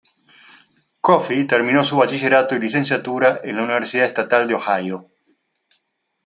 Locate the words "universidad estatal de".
3.65-4.55